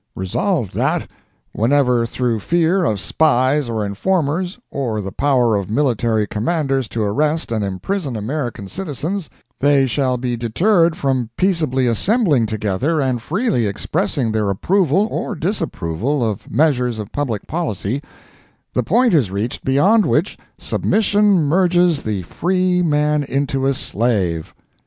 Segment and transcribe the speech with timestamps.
[0.15, 1.07] Resolved, That,
[1.51, 7.51] whenever through fear of spies or informers, or the power of military commanders to arrest
[7.51, 9.29] and imprison American citizens,
[9.59, 16.27] they shall be deterred from peaceably assembling together and freely expressing their approval or disapproval
[16.27, 18.01] of measures of public policy,
[18.73, 24.55] the point is reached beyond which submission merges the free man into a slave.